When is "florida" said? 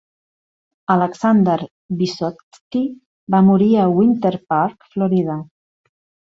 4.97-5.39